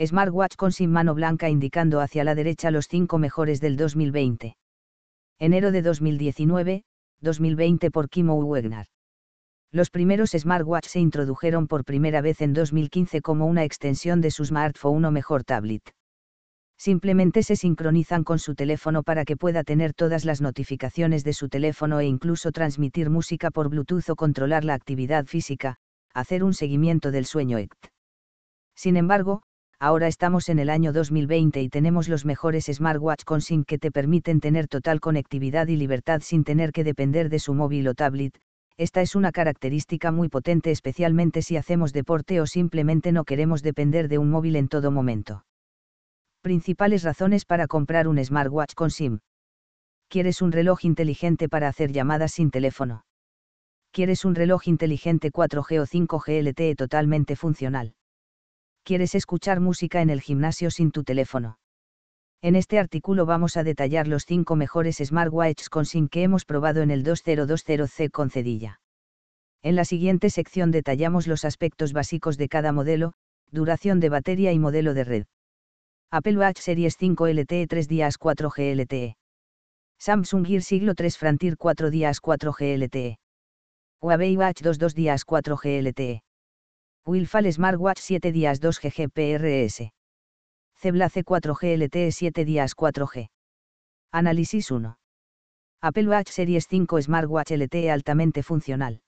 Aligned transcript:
Smartwatch 0.00 0.54
con 0.54 0.70
sin 0.70 0.92
mano 0.92 1.12
blanca 1.12 1.48
indicando 1.48 2.00
hacia 2.00 2.22
la 2.22 2.36
derecha 2.36 2.70
los 2.70 2.86
5 2.86 3.18
mejores 3.18 3.60
del 3.60 3.76
2020. 3.76 4.56
Enero 5.40 5.72
de 5.72 5.82
2019, 5.82 6.84
2020 7.20 7.90
por 7.90 8.08
Kimo 8.08 8.36
Wegner. 8.36 8.86
Los 9.72 9.90
primeros 9.90 10.30
smartwatch 10.38 10.86
se 10.86 11.00
introdujeron 11.00 11.66
por 11.66 11.84
primera 11.84 12.20
vez 12.20 12.40
en 12.42 12.52
2015 12.52 13.22
como 13.22 13.46
una 13.46 13.64
extensión 13.64 14.20
de 14.20 14.30
su 14.30 14.44
smartphone 14.44 15.04
o 15.04 15.10
mejor 15.10 15.42
tablet. 15.42 15.82
Simplemente 16.78 17.42
se 17.42 17.56
sincronizan 17.56 18.22
con 18.22 18.38
su 18.38 18.54
teléfono 18.54 19.02
para 19.02 19.24
que 19.24 19.36
pueda 19.36 19.64
tener 19.64 19.94
todas 19.94 20.24
las 20.24 20.40
notificaciones 20.40 21.24
de 21.24 21.32
su 21.32 21.48
teléfono 21.48 21.98
e 21.98 22.06
incluso 22.06 22.52
transmitir 22.52 23.10
música 23.10 23.50
por 23.50 23.68
Bluetooth 23.68 24.10
o 24.10 24.14
controlar 24.14 24.64
la 24.64 24.74
actividad 24.74 25.26
física, 25.26 25.78
hacer 26.14 26.44
un 26.44 26.54
seguimiento 26.54 27.10
del 27.10 27.26
sueño 27.26 27.58
ECT. 27.58 27.88
Sin 28.76 28.96
embargo, 28.96 29.42
ahora 29.80 30.08
estamos 30.08 30.48
en 30.48 30.58
el 30.58 30.70
año 30.70 30.92
2020 30.92 31.62
y 31.62 31.68
tenemos 31.68 32.08
los 32.08 32.24
mejores 32.24 32.66
smartwatch 32.66 33.24
con 33.24 33.40
SIM 33.40 33.64
que 33.64 33.78
te 33.78 33.90
permiten 33.90 34.40
tener 34.40 34.68
total 34.68 35.00
conectividad 35.00 35.68
y 35.68 35.76
libertad 35.76 36.20
sin 36.22 36.44
tener 36.44 36.72
que 36.72 36.84
depender 36.84 37.28
de 37.28 37.38
su 37.38 37.54
móvil 37.54 37.86
o 37.88 37.94
tablet. 37.94 38.38
Esta 38.76 39.02
es 39.02 39.14
una 39.16 39.32
característica 39.32 40.12
muy 40.12 40.28
potente 40.28 40.70
especialmente 40.70 41.42
si 41.42 41.56
hacemos 41.56 41.92
deporte 41.92 42.40
o 42.40 42.46
simplemente 42.46 43.12
no 43.12 43.24
queremos 43.24 43.62
depender 43.62 44.08
de 44.08 44.18
un 44.18 44.30
móvil 44.30 44.56
en 44.56 44.68
todo 44.68 44.90
momento. 44.90 45.44
Principales 46.42 47.02
razones 47.02 47.44
para 47.44 47.66
comprar 47.66 48.06
un 48.08 48.24
smartwatch 48.24 48.74
con 48.74 48.90
SIM. 48.90 49.18
¿Quieres 50.08 50.40
un 50.42 50.52
reloj 50.52 50.84
inteligente 50.84 51.48
para 51.48 51.68
hacer 51.68 51.92
llamadas 51.92 52.32
sin 52.32 52.50
teléfono? 52.50 53.04
¿Quieres 53.90 54.24
un 54.24 54.34
reloj 54.34 54.68
inteligente 54.68 55.32
4G 55.32 55.80
o 55.80 55.86
5G 55.86 56.42
LTE 56.42 56.76
totalmente 56.76 57.36
funcional? 57.36 57.94
Quieres 58.82 59.14
escuchar 59.14 59.60
música 59.60 60.02
en 60.02 60.10
el 60.10 60.20
gimnasio 60.20 60.70
sin 60.70 60.90
tu 60.90 61.04
teléfono. 61.04 61.58
En 62.40 62.54
este 62.54 62.78
artículo 62.78 63.26
vamos 63.26 63.56
a 63.56 63.64
detallar 63.64 64.06
los 64.06 64.24
5 64.24 64.54
mejores 64.54 64.98
smartwatches 64.98 65.68
con 65.68 65.86
SIM 65.86 66.08
que 66.08 66.22
hemos 66.22 66.44
probado 66.44 66.82
en 66.82 66.90
el 66.90 67.04
2020C 67.04 68.10
con 68.10 68.30
Cedilla. 68.30 68.80
En 69.62 69.74
la 69.74 69.84
siguiente 69.84 70.30
sección 70.30 70.70
detallamos 70.70 71.26
los 71.26 71.44
aspectos 71.44 71.92
básicos 71.92 72.36
de 72.36 72.48
cada 72.48 72.72
modelo, 72.72 73.14
duración 73.50 73.98
de 73.98 74.08
batería 74.08 74.52
y 74.52 74.58
modelo 74.58 74.94
de 74.94 75.04
red. 75.04 75.26
Apple 76.12 76.38
Watch 76.38 76.60
Series 76.60 76.96
5 76.96 77.26
LTE 77.26 77.66
3 77.66 77.88
días 77.88 78.18
4G 78.18 78.76
LTE. 78.76 79.16
Samsung 79.98 80.46
Gear 80.46 80.62
siglo 80.62 80.94
3 80.94 81.18
Frontier 81.18 81.56
4 81.56 81.90
días 81.90 82.22
4G 82.22 82.78
LTE. 82.78 83.18
Huawei 84.00 84.36
Watch 84.36 84.62
2 84.62 84.78
2 84.78 84.94
días 84.94 85.26
4G 85.26 85.82
LTE. 85.82 86.22
Wilfal 87.08 87.50
Smartwatch 87.50 88.00
7 88.00 88.32
días 88.32 88.60
2 88.60 88.80
g 88.82 88.90
GPRS. 88.90 89.92
Cebla 90.74 91.08
C4G 91.08 91.78
LTE 91.78 92.12
7 92.12 92.44
días 92.44 92.76
4G. 92.76 93.30
Análisis 94.12 94.70
1. 94.70 94.98
Apple 95.80 96.06
Watch 96.06 96.28
Series 96.28 96.66
5 96.68 97.00
Smartwatch 97.00 97.52
LTE 97.52 97.90
altamente 97.90 98.42
funcional. 98.42 99.00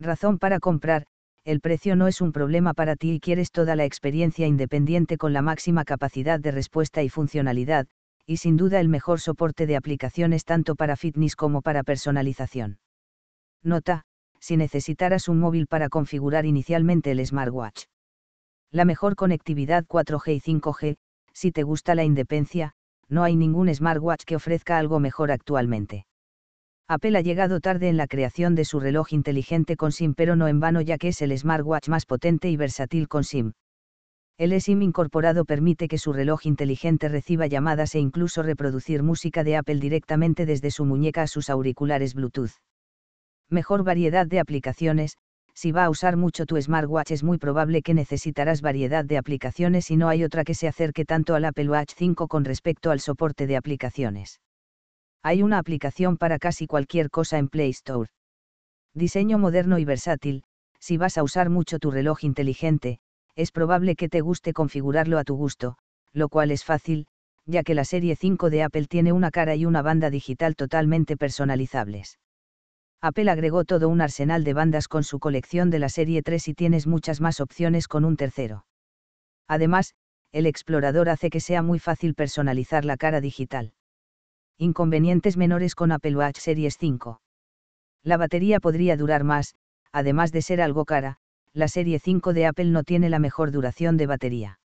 Razón 0.00 0.40
para 0.40 0.58
comprar, 0.58 1.06
el 1.44 1.60
precio 1.60 1.94
no 1.94 2.08
es 2.08 2.20
un 2.20 2.32
problema 2.32 2.74
para 2.74 2.96
ti 2.96 3.12
y 3.12 3.20
quieres 3.20 3.52
toda 3.52 3.76
la 3.76 3.84
experiencia 3.84 4.48
independiente 4.48 5.16
con 5.16 5.32
la 5.32 5.42
máxima 5.42 5.84
capacidad 5.84 6.40
de 6.40 6.50
respuesta 6.50 7.04
y 7.04 7.08
funcionalidad, 7.08 7.86
y 8.26 8.38
sin 8.38 8.56
duda 8.56 8.80
el 8.80 8.88
mejor 8.88 9.20
soporte 9.20 9.68
de 9.68 9.76
aplicaciones 9.76 10.44
tanto 10.44 10.74
para 10.74 10.96
fitness 10.96 11.36
como 11.36 11.62
para 11.62 11.84
personalización. 11.84 12.80
Nota, 13.62 14.06
si 14.42 14.56
necesitaras 14.56 15.28
un 15.28 15.38
móvil 15.38 15.68
para 15.68 15.88
configurar 15.88 16.46
inicialmente 16.46 17.12
el 17.12 17.24
smartwatch. 17.24 17.84
La 18.72 18.84
mejor 18.84 19.14
conectividad 19.14 19.84
4G 19.86 20.34
y 20.34 20.40
5G, 20.40 20.96
si 21.32 21.52
te 21.52 21.62
gusta 21.62 21.94
la 21.94 22.02
independencia, 22.02 22.72
no 23.08 23.22
hay 23.22 23.36
ningún 23.36 23.72
smartwatch 23.72 24.24
que 24.24 24.34
ofrezca 24.34 24.78
algo 24.78 24.98
mejor 24.98 25.30
actualmente. 25.30 26.06
Apple 26.88 27.16
ha 27.16 27.20
llegado 27.20 27.60
tarde 27.60 27.88
en 27.88 27.96
la 27.96 28.08
creación 28.08 28.56
de 28.56 28.64
su 28.64 28.80
reloj 28.80 29.12
inteligente 29.12 29.76
con 29.76 29.92
SIM 29.92 30.14
pero 30.14 30.34
no 30.34 30.48
en 30.48 30.58
vano 30.58 30.80
ya 30.80 30.98
que 30.98 31.08
es 31.08 31.22
el 31.22 31.38
smartwatch 31.38 31.88
más 31.88 32.04
potente 32.04 32.50
y 32.50 32.56
versátil 32.56 33.06
con 33.06 33.22
SIM. 33.22 33.52
El 34.38 34.60
SIM 34.60 34.82
incorporado 34.82 35.44
permite 35.44 35.86
que 35.86 35.98
su 35.98 36.12
reloj 36.12 36.46
inteligente 36.46 37.08
reciba 37.08 37.46
llamadas 37.46 37.94
e 37.94 38.00
incluso 38.00 38.42
reproducir 38.42 39.04
música 39.04 39.44
de 39.44 39.56
Apple 39.56 39.76
directamente 39.76 40.46
desde 40.46 40.72
su 40.72 40.84
muñeca 40.84 41.22
a 41.22 41.26
sus 41.28 41.48
auriculares 41.48 42.14
Bluetooth 42.14 42.58
mejor 43.52 43.84
variedad 43.84 44.26
de 44.26 44.40
aplicaciones, 44.40 45.16
si 45.54 45.70
va 45.70 45.84
a 45.84 45.90
usar 45.90 46.16
mucho 46.16 46.46
tu 46.46 46.60
smartwatch 46.60 47.10
es 47.10 47.22
muy 47.22 47.38
probable 47.38 47.82
que 47.82 47.94
necesitarás 47.94 48.62
variedad 48.62 49.04
de 49.04 49.18
aplicaciones 49.18 49.90
y 49.90 49.96
no 49.96 50.08
hay 50.08 50.24
otra 50.24 50.44
que 50.44 50.54
se 50.54 50.66
acerque 50.66 51.04
tanto 51.04 51.34
al 51.34 51.44
Apple 51.44 51.68
Watch 51.68 51.92
5 51.96 52.26
con 52.26 52.44
respecto 52.44 52.90
al 52.90 53.00
soporte 53.00 53.46
de 53.46 53.56
aplicaciones. 53.56 54.40
Hay 55.22 55.42
una 55.42 55.58
aplicación 55.58 56.16
para 56.16 56.38
casi 56.38 56.66
cualquier 56.66 57.10
cosa 57.10 57.38
en 57.38 57.48
Play 57.48 57.70
Store. 57.70 58.10
Diseño 58.94 59.38
moderno 59.38 59.78
y 59.78 59.84
versátil, 59.84 60.42
si 60.80 60.96
vas 60.96 61.16
a 61.16 61.22
usar 61.22 61.48
mucho 61.48 61.78
tu 61.78 61.90
reloj 61.90 62.24
inteligente, 62.24 62.98
es 63.36 63.52
probable 63.52 63.94
que 63.94 64.08
te 64.08 64.20
guste 64.20 64.52
configurarlo 64.52 65.18
a 65.18 65.24
tu 65.24 65.36
gusto, 65.36 65.76
lo 66.12 66.28
cual 66.28 66.50
es 66.50 66.64
fácil, 66.64 67.06
ya 67.46 67.62
que 67.62 67.74
la 67.74 67.84
serie 67.84 68.16
5 68.16 68.50
de 68.50 68.62
Apple 68.62 68.86
tiene 68.86 69.12
una 69.12 69.30
cara 69.30 69.54
y 69.54 69.64
una 69.64 69.82
banda 69.82 70.10
digital 70.10 70.56
totalmente 70.56 71.16
personalizables. 71.16 72.18
Apple 73.04 73.28
agregó 73.32 73.64
todo 73.64 73.88
un 73.88 74.00
arsenal 74.00 74.44
de 74.44 74.54
bandas 74.54 74.86
con 74.86 75.02
su 75.02 75.18
colección 75.18 75.70
de 75.70 75.80
la 75.80 75.88
serie 75.88 76.22
3 76.22 76.46
y 76.46 76.54
tienes 76.54 76.86
muchas 76.86 77.20
más 77.20 77.40
opciones 77.40 77.88
con 77.88 78.04
un 78.04 78.16
tercero. 78.16 78.64
Además, 79.48 79.94
el 80.30 80.46
explorador 80.46 81.08
hace 81.08 81.28
que 81.28 81.40
sea 81.40 81.62
muy 81.62 81.80
fácil 81.80 82.14
personalizar 82.14 82.84
la 82.84 82.96
cara 82.96 83.20
digital. 83.20 83.72
Inconvenientes 84.56 85.36
menores 85.36 85.74
con 85.74 85.90
Apple 85.90 86.16
Watch 86.16 86.38
Series 86.38 86.78
5. 86.78 87.20
La 88.04 88.16
batería 88.18 88.60
podría 88.60 88.96
durar 88.96 89.24
más, 89.24 89.56
además 89.90 90.30
de 90.30 90.42
ser 90.42 90.62
algo 90.62 90.84
cara, 90.84 91.16
la 91.52 91.66
serie 91.66 91.98
5 91.98 92.32
de 92.32 92.46
Apple 92.46 92.66
no 92.66 92.84
tiene 92.84 93.10
la 93.10 93.18
mejor 93.18 93.50
duración 93.50 93.96
de 93.96 94.06
batería. 94.06 94.60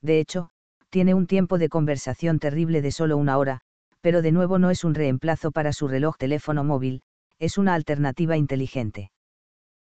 De 0.00 0.18
hecho, 0.18 0.50
tiene 0.90 1.14
un 1.14 1.28
tiempo 1.28 1.58
de 1.58 1.68
conversación 1.68 2.40
terrible 2.40 2.82
de 2.82 2.90
solo 2.90 3.16
una 3.16 3.38
hora, 3.38 3.60
pero 4.00 4.20
de 4.20 4.32
nuevo 4.32 4.58
no 4.58 4.70
es 4.70 4.82
un 4.82 4.96
reemplazo 4.96 5.52
para 5.52 5.72
su 5.72 5.86
reloj 5.86 6.16
teléfono 6.18 6.64
móvil, 6.64 7.02
es 7.42 7.58
una 7.58 7.74
alternativa 7.74 8.36
inteligente. 8.36 9.10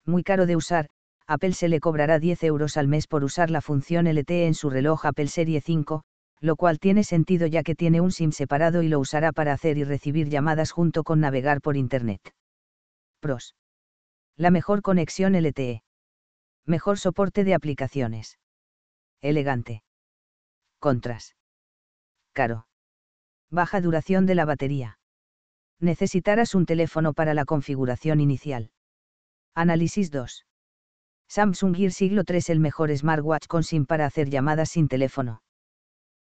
Muy 0.07 0.23
caro 0.23 0.47
de 0.47 0.55
usar, 0.55 0.89
Apple 1.27 1.53
se 1.53 1.69
le 1.69 1.79
cobrará 1.79 2.17
10 2.17 2.43
euros 2.45 2.77
al 2.77 2.87
mes 2.87 3.05
por 3.05 3.23
usar 3.23 3.51
la 3.51 3.61
función 3.61 4.07
LTE 4.07 4.47
en 4.47 4.55
su 4.55 4.71
reloj 4.71 5.05
Apple 5.05 5.27
Serie 5.27 5.61
5, 5.61 6.03
lo 6.39 6.55
cual 6.55 6.79
tiene 6.79 7.03
sentido 7.03 7.45
ya 7.45 7.61
que 7.61 7.75
tiene 7.75 8.01
un 8.01 8.11
SIM 8.11 8.31
separado 8.31 8.81
y 8.81 8.87
lo 8.87 8.99
usará 8.99 9.31
para 9.31 9.53
hacer 9.53 9.77
y 9.77 9.83
recibir 9.83 10.29
llamadas 10.29 10.71
junto 10.71 11.03
con 11.03 11.19
navegar 11.19 11.61
por 11.61 11.77
Internet. 11.77 12.33
Pros. 13.19 13.55
La 14.35 14.49
mejor 14.49 14.81
conexión 14.81 15.35
LTE. 15.35 15.83
Mejor 16.65 16.97
soporte 16.97 17.43
de 17.43 17.53
aplicaciones. 17.53 18.39
Elegante. 19.21 19.83
Contras. 20.79 21.35
Caro. 22.33 22.65
Baja 23.51 23.79
duración 23.79 24.25
de 24.25 24.33
la 24.33 24.45
batería 24.45 24.97
necesitarás 25.79 26.55
un 26.55 26.65
teléfono 26.65 27.13
para 27.13 27.33
la 27.33 27.45
configuración 27.45 28.19
inicial. 28.19 28.71
Análisis 29.55 30.11
2. 30.11 30.45
Samsung 31.27 31.75
Gear 31.75 31.91
Siglo 31.91 32.23
3 32.23 32.49
el 32.49 32.59
mejor 32.59 32.95
smartwatch 32.95 33.47
con 33.47 33.63
SIM 33.63 33.85
para 33.85 34.05
hacer 34.05 34.29
llamadas 34.29 34.69
sin 34.69 34.87
teléfono. 34.87 35.41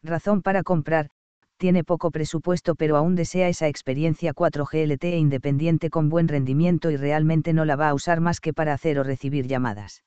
Razón 0.04 0.42
para 0.42 0.64
comprar, 0.64 1.10
tiene 1.58 1.84
poco 1.84 2.10
presupuesto 2.10 2.74
pero 2.76 2.98
aún 2.98 3.16
desea 3.16 3.48
esa 3.48 3.68
experiencia 3.68 4.34
4G 4.34 4.88
LTE 4.88 5.18
independiente 5.18 5.90
con 5.90 6.10
buen 6.10 6.28
rendimiento 6.28 6.90
y 6.90 6.98
realmente 6.98 7.54
no 7.54 7.66
la 7.66 7.76
va 7.76 7.90
a 7.90 7.94
usar 7.94 8.20
más 8.20 8.40
que 8.40 8.52
para 8.52 8.74
hacer 8.74 8.98
o 8.98 9.04
recibir 9.04 9.48
llamadas. 9.48 10.04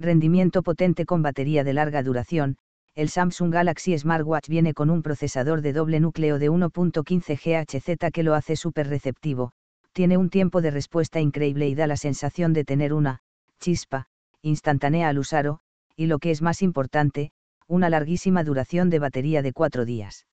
Rendimiento 0.00 0.64
potente 0.64 1.06
con 1.06 1.22
batería 1.22 1.62
de 1.62 1.74
larga 1.74 2.02
duración, 2.02 2.56
el 2.94 3.08
Samsung 3.08 3.52
Galaxy 3.52 3.98
Smartwatch 3.98 4.48
viene 4.48 4.72
con 4.72 4.88
un 4.88 5.02
procesador 5.02 5.62
de 5.62 5.72
doble 5.72 5.98
núcleo 5.98 6.38
de 6.38 6.50
1.15 6.50 7.36
GHz 7.36 8.12
que 8.12 8.22
lo 8.22 8.34
hace 8.34 8.54
súper 8.54 8.88
receptivo, 8.88 9.52
tiene 9.92 10.16
un 10.16 10.30
tiempo 10.30 10.60
de 10.60 10.70
respuesta 10.70 11.20
increíble 11.20 11.68
y 11.68 11.74
da 11.74 11.86
la 11.86 11.96
sensación 11.96 12.52
de 12.52 12.64
tener 12.64 12.92
una 12.92 13.20
chispa 13.58 14.08
instantánea 14.42 15.08
al 15.08 15.18
usarlo, 15.18 15.60
y 15.96 16.06
lo 16.06 16.18
que 16.18 16.30
es 16.30 16.42
más 16.42 16.62
importante, 16.62 17.32
una 17.66 17.88
larguísima 17.88 18.44
duración 18.44 18.90
de 18.90 18.98
batería 18.98 19.42
de 19.42 19.52
4 19.52 19.84
días. 19.84 20.26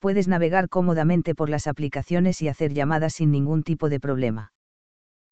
Puedes 0.00 0.28
navegar 0.28 0.68
cómodamente 0.68 1.34
por 1.34 1.48
las 1.48 1.66
aplicaciones 1.66 2.42
y 2.42 2.48
hacer 2.48 2.72
llamadas 2.72 3.14
sin 3.14 3.30
ningún 3.30 3.62
tipo 3.62 3.88
de 3.88 4.00
problema. 4.00 4.52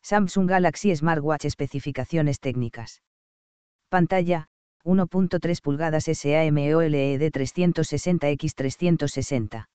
Samsung 0.03 0.49
Galaxy 0.49 0.95
Smartwatch 0.95 1.47
especificaciones 1.47 2.39
técnicas. 2.41 3.03
Pantalla, 3.89 4.49
1.3 4.85 5.63
pulgadas 5.63 6.05
SAMOLED 6.05 7.33
360X360. 7.33 9.67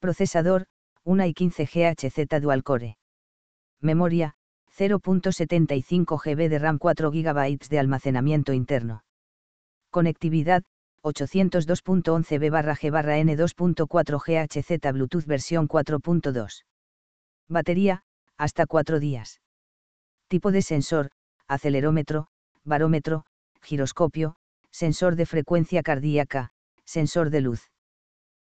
Procesador, 0.00 0.66
1 1.04 1.26
y 1.26 1.34
15 1.34 1.66
GHz 1.66 2.40
Dual 2.40 2.62
Core. 2.62 2.96
Memoria, 3.80 4.36
0.75 4.76 6.18
GB 6.18 6.48
de 6.48 6.58
RAM 6.58 6.78
4 6.78 7.10
GB 7.10 7.58
de 7.68 7.78
almacenamiento 7.78 8.52
interno. 8.52 9.04
Conectividad, 9.90 10.64
802.11b 11.02 12.50
barra 12.50 12.76
G 12.76 12.90
barra 12.90 13.18
N 13.18 13.36
2.4 13.36 14.18
GHZ 14.18 14.92
Bluetooth 14.92 15.26
versión 15.26 15.68
4.2. 15.68 16.64
Batería, 17.48 18.02
hasta 18.38 18.66
4 18.66 19.00
días. 19.00 19.40
Tipo 20.28 20.52
de 20.52 20.62
sensor, 20.62 21.10
acelerómetro, 21.48 22.28
barómetro, 22.64 23.24
giroscopio, 23.62 24.36
sensor 24.70 25.16
de 25.16 25.26
frecuencia 25.26 25.82
cardíaca, 25.82 26.50
sensor 26.84 27.30
de 27.30 27.40
luz. 27.40 27.70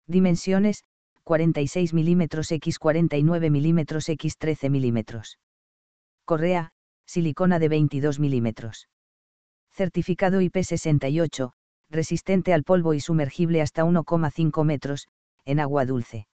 Dimensiones, 0.08 0.84
46 1.24 1.94
mm 1.94 2.24
x 2.50 2.80
49 2.80 3.50
mm 3.50 3.80
x 4.08 4.38
13 4.38 4.70
mm. 4.70 5.00
Correa, 6.26 6.72
silicona 7.06 7.60
de 7.60 7.70
22 7.70 8.20
mm. 8.20 8.48
Certificado 9.72 10.42
IP68, 10.42 11.54
resistente 11.90 12.54
al 12.54 12.64
polvo 12.64 12.94
y 12.94 13.00
sumergible 13.00 13.62
hasta 13.62 13.84
1,5 13.84 14.66
metros, 14.66 15.08
en 15.46 15.60
agua 15.60 15.86
dulce. 15.86 16.28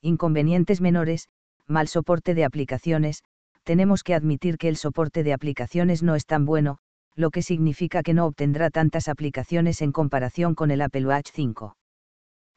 Inconvenientes 0.00 0.80
menores, 0.80 1.28
mal 1.66 1.88
soporte 1.88 2.34
de 2.34 2.44
aplicaciones, 2.44 3.22
tenemos 3.64 4.02
que 4.02 4.14
admitir 4.14 4.58
que 4.58 4.68
el 4.68 4.76
soporte 4.76 5.24
de 5.24 5.32
aplicaciones 5.32 6.02
no 6.02 6.14
es 6.14 6.24
tan 6.24 6.44
bueno, 6.44 6.78
lo 7.16 7.30
que 7.30 7.42
significa 7.42 8.02
que 8.02 8.14
no 8.14 8.26
obtendrá 8.26 8.70
tantas 8.70 9.08
aplicaciones 9.08 9.80
en 9.80 9.90
comparación 9.90 10.54
con 10.54 10.70
el 10.70 10.82
Apple 10.82 11.06
Watch 11.06 11.30
5. 11.32 11.76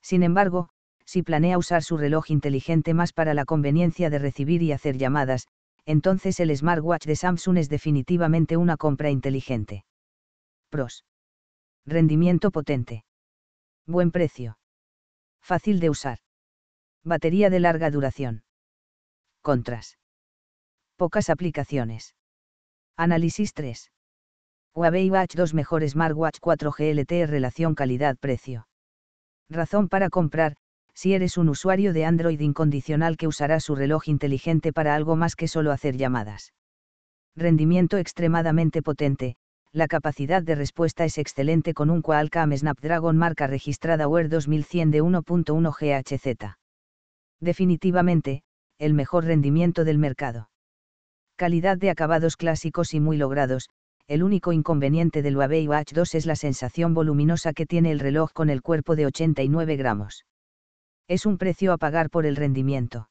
Sin 0.02 0.22
embargo, 0.22 0.70
si 1.06 1.24
planea 1.24 1.58
usar 1.58 1.82
su 1.82 1.98
reloj 1.98 2.30
inteligente 2.30 2.94
más 2.94 3.14
para 3.14 3.34
la 3.34 3.46
conveniencia 3.46 4.10
de 4.10 4.20
recibir 4.20 4.62
y 4.62 4.74
hacer 4.74 4.98
llamadas, 4.98 5.48
entonces 5.86 6.40
el 6.40 6.56
smartwatch 6.56 7.06
de 7.06 7.16
Samsung 7.16 7.58
es 7.58 7.70
definitivamente 7.70 8.58
una 8.58 8.78
compra 8.78 9.10
inteligente. 9.10 9.86
Pros. 10.70 11.06
Rendimiento 11.86 12.52
potente. 12.52 13.06
Buen 13.88 14.12
precio. 14.12 14.60
Fácil 15.42 15.80
de 15.80 15.90
usar. 15.90 16.20
Batería 17.04 17.50
de 17.50 17.60
larga 17.60 17.90
duración. 17.90 18.44
Contras. 19.42 19.98
Pocas 20.96 21.30
aplicaciones. 21.30 22.14
Análisis 22.98 23.54
3. 23.54 23.90
Huawei 24.80 25.10
Watch 25.12 25.36
2 25.36 25.54
mejor 25.56 25.86
smartwatch 25.90 26.40
4G 26.40 26.94
LTE 26.94 27.28
relación 27.28 27.76
calidad-precio. 27.76 28.66
Razón 29.50 29.90
para 29.90 30.10
comprar, 30.10 30.56
si 30.94 31.14
eres 31.14 31.38
un 31.38 31.50
usuario 31.50 31.92
de 31.92 32.06
Android 32.06 32.40
incondicional 32.40 33.18
que 33.18 33.28
usará 33.28 33.60
su 33.60 33.76
reloj 33.76 34.08
inteligente 34.08 34.72
para 34.72 34.96
algo 34.96 35.18
más 35.18 35.36
que 35.36 35.50
solo 35.50 35.74
hacer 35.74 35.98
llamadas. 35.98 36.54
Rendimiento 37.36 37.98
extremadamente 37.98 38.81
potente, 38.81 39.36
la 39.74 39.88
capacidad 39.90 40.42
de 40.42 40.56
respuesta 40.56 41.04
es 41.04 41.18
excelente 41.18 41.74
con 41.74 41.90
un 41.90 42.02
Qualcomm 42.02 42.56
Snapdragon 42.56 43.18
marca 43.18 43.48
registrada 43.48 44.08
Wear 44.08 44.30
2100 44.30 44.92
de 44.92 45.04
1.1 45.04 45.75
GHz. 45.78 46.56
Definitivamente, 47.42 48.44
el 48.78 48.94
mejor 48.94 49.25
rendimiento 49.25 49.84
del 49.84 49.98
mercado. 49.98 50.50
Calidad 51.36 51.78
de 51.78 51.90
acabados 51.90 52.38
clásicos 52.38 52.94
y 52.94 53.02
muy 53.02 53.18
logrados, 53.18 53.70
el 54.10 54.24
único 54.24 54.54
inconveniente 54.54 55.22
del 55.22 55.38
Huawei 55.38 55.68
Watch 55.68 55.94
2 55.94 56.16
es 56.16 56.26
la 56.26 56.36
sensación 56.36 56.96
voluminosa 56.96 57.54
que 57.54 57.68
tiene 57.68 57.92
el 57.92 58.00
reloj 58.00 58.32
con 58.34 58.50
el 58.50 58.64
cuerpo 58.64 58.96
de 58.96 59.06
89 59.06 59.76
gramos. 59.76 60.26
Es 61.08 61.28
un 61.28 61.38
precio 61.38 61.74
a 61.74 61.78
pagar 61.78 62.10
por 62.10 62.26
el 62.26 62.36
rendimiento. 62.36 63.08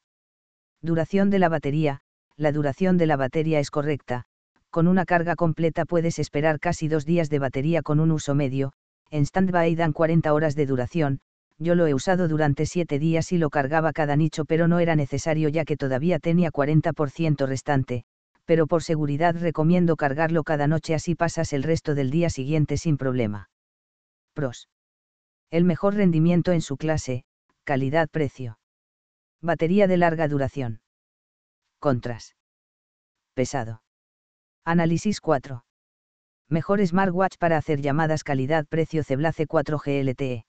Duración 0.83 1.31
de 1.31 1.39
la 1.39 1.49
batería, 1.49 2.01
la 2.37 2.51
duración 2.51 2.99
de 2.99 3.07
la 3.07 3.17
batería 3.17 3.61
es 3.61 3.71
correcta, 3.71 4.25
con 4.71 4.89
una 4.89 5.05
carga 5.05 5.37
completa 5.37 5.85
puedes 5.85 6.19
esperar 6.19 6.59
casi 6.59 6.89
dos 6.89 7.07
días 7.07 7.31
de 7.31 7.39
batería 7.39 7.83
con 7.83 8.01
un 8.01 8.11
uso 8.11 8.35
medio, 8.35 8.73
en 9.13 9.25
standby 9.25 9.77
dan 9.77 9.93
40 9.93 10.35
horas 10.35 10.57
de 10.57 10.67
duración, 10.67 11.21
yo 11.59 11.77
lo 11.77 11.87
he 11.87 11.95
usado 11.95 12.27
durante 12.27 12.67
7 12.67 12.99
días 12.99 13.31
y 13.31 13.39
lo 13.39 13.51
cargaba 13.51 13.93
cada 13.93 14.17
nicho 14.17 14.45
pero 14.45 14.67
no 14.67 14.81
era 14.81 14.97
necesario 14.97 15.49
ya 15.49 15.65
que 15.65 15.77
todavía 15.77 16.19
tenía 16.19 16.51
40% 16.51 17.47
restante, 17.47 18.05
pero 18.49 18.67
por 18.67 18.83
seguridad 18.83 19.37
recomiendo 19.39 19.95
cargarlo 19.95 20.43
cada 20.43 20.67
noche 20.67 20.95
así 20.95 21.15
pasas 21.15 21.53
el 21.53 21.63
resto 21.63 21.95
del 21.95 22.11
día 22.11 22.31
siguiente 22.31 22.79
sin 22.79 22.97
problema. 22.97 23.51
Pros. 24.33 24.71
El 25.51 25.65
mejor 25.65 25.97
rendimiento 25.97 26.53
en 26.53 26.63
su 26.63 26.79
clase, 26.79 27.25
calidad-precio. 27.65 28.59
Batería 29.43 29.87
de 29.87 29.99
larga 29.99 30.29
duración. 30.29 30.81
Contras. 31.79 32.37
Pesado. 33.35 33.83
Análisis 34.65 35.21
4. 35.21 35.67
Mejor 36.49 36.87
smartwatch 36.87 37.37
para 37.37 37.59
hacer 37.59 37.83
llamadas 37.83 38.25
calidad-precio 38.25 39.05
Ceblace 39.05 39.47
4G 39.47 40.05
LTE. 40.05 40.47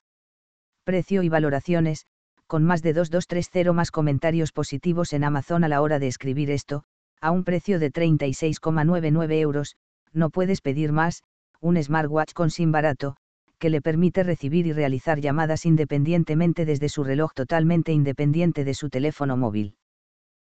Precio 0.85 1.21
y 1.21 1.27
valoraciones, 1.27 2.05
con 2.47 2.63
más 2.63 2.81
de 2.81 2.93
2230 2.93 3.73
más 3.73 3.91
comentarios 3.91 4.53
positivos 4.53 5.11
en 5.11 5.25
Amazon 5.25 5.65
a 5.65 5.67
la 5.67 5.81
hora 5.81 5.99
de 5.99 6.07
escribir 6.07 6.49
esto, 6.49 6.85
a 7.21 7.31
un 7.31 7.43
precio 7.43 7.79
de 7.79 7.91
36,99 7.91 9.33
euros, 9.39 9.75
no 10.13 10.29
puedes 10.29 10.61
pedir 10.61 10.91
más, 10.91 11.23
un 11.61 11.81
smartwatch 11.81 12.33
con 12.33 12.49
SIM 12.49 12.71
barato, 12.71 13.15
que 13.57 13.69
le 13.69 13.81
permite 13.81 14.23
recibir 14.23 14.65
y 14.67 14.73
realizar 14.73 15.19
llamadas 15.19 15.65
independientemente 15.65 16.65
desde 16.65 16.89
su 16.89 17.03
reloj 17.03 17.33
totalmente 17.33 17.91
independiente 17.91 18.63
de 18.63 18.73
su 18.73 18.89
teléfono 18.89 19.35
móvil. 19.35 19.75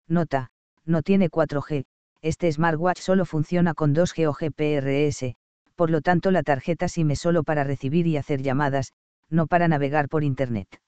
Nota, 0.08 0.50
no 0.86 1.02
tiene 1.02 1.30
4G, 1.30 1.86
este 2.22 2.52
smartwatch 2.52 3.00
solo 3.00 3.26
funciona 3.26 3.74
con 3.74 3.96
2G 3.96 4.28
o 4.28 4.34
GPRS, 4.34 5.36
por 5.76 5.90
lo 5.90 6.02
tanto 6.02 6.32
la 6.32 6.44
tarjeta 6.44 6.88
SIM 6.88 7.12
es 7.12 7.20
solo 7.20 7.44
para 7.44 7.64
recibir 7.64 8.08
y 8.08 8.18
hacer 8.18 8.42
llamadas, 8.42 8.94
no 9.30 9.48
para 9.48 9.68
navegar 9.68 10.10
por 10.10 10.24
Internet. 10.24 10.82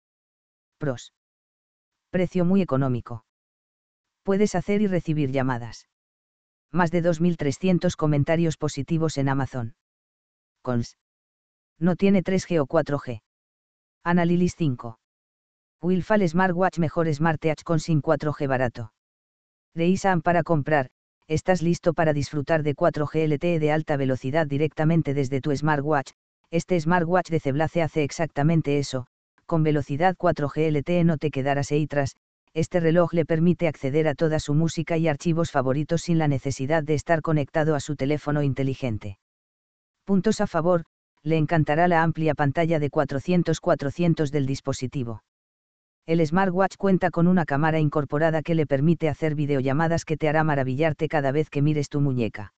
Pros. 0.78 1.12
Precio 2.10 2.44
muy 2.44 2.62
económico. 2.62 3.24
Puedes 4.28 4.54
hacer 4.54 4.82
y 4.82 4.86
recibir 4.86 5.30
llamadas. 5.30 5.88
Más 6.70 6.90
de 6.90 7.02
2.300 7.02 7.96
comentarios 7.96 8.58
positivos 8.58 9.16
en 9.16 9.30
Amazon. 9.30 9.74
Cons 10.60 10.98
no 11.78 11.96
tiene 11.96 12.22
3G 12.22 12.60
o 12.60 12.66
4G. 12.66 13.22
Analilis 14.04 14.54
5. 14.54 14.98
Wilfal 15.80 16.28
Smartwatch 16.28 16.78
mejor 16.78 17.10
Smartwatch 17.10 17.62
con 17.62 17.80
sin 17.80 18.02
4G 18.02 18.46
barato. 18.46 18.92
Reisan 19.74 20.20
para 20.20 20.42
comprar, 20.42 20.90
estás 21.26 21.62
listo 21.62 21.94
para 21.94 22.12
disfrutar 22.12 22.62
de 22.62 22.76
4G 22.76 23.28
LTE 23.28 23.58
de 23.58 23.72
alta 23.72 23.96
velocidad 23.96 24.46
directamente 24.46 25.14
desde 25.14 25.40
tu 25.40 25.56
smartwatch. 25.56 26.12
Este 26.50 26.78
smartwatch 26.78 27.30
de 27.30 27.40
Ceblace 27.40 27.80
hace 27.80 28.02
exactamente 28.04 28.78
eso, 28.78 29.06
con 29.46 29.62
velocidad 29.62 30.18
4G 30.18 30.70
LTE 30.70 31.04
no 31.04 31.16
te 31.16 31.30
quedarás 31.30 31.72
tras, 31.88 32.14
este 32.54 32.80
reloj 32.80 33.12
le 33.12 33.24
permite 33.24 33.68
acceder 33.68 34.08
a 34.08 34.14
toda 34.14 34.40
su 34.40 34.54
música 34.54 34.96
y 34.96 35.08
archivos 35.08 35.50
favoritos 35.50 36.02
sin 36.02 36.18
la 36.18 36.28
necesidad 36.28 36.82
de 36.82 36.94
estar 36.94 37.22
conectado 37.22 37.74
a 37.74 37.80
su 37.80 37.96
teléfono 37.96 38.42
inteligente. 38.42 39.18
Puntos 40.04 40.40
a 40.40 40.46
favor, 40.46 40.84
le 41.22 41.36
encantará 41.36 41.88
la 41.88 42.02
amplia 42.02 42.34
pantalla 42.34 42.78
de 42.78 42.90
400-400 42.90 44.30
del 44.30 44.46
dispositivo. 44.46 45.22
El 46.06 46.26
smartwatch 46.26 46.76
cuenta 46.78 47.10
con 47.10 47.26
una 47.26 47.44
cámara 47.44 47.80
incorporada 47.80 48.40
que 48.42 48.54
le 48.54 48.66
permite 48.66 49.10
hacer 49.10 49.34
videollamadas 49.34 50.06
que 50.06 50.16
te 50.16 50.28
hará 50.28 50.42
maravillarte 50.42 51.08
cada 51.08 51.32
vez 51.32 51.50
que 51.50 51.60
mires 51.60 51.90
tu 51.90 52.00
muñeca. 52.00 52.54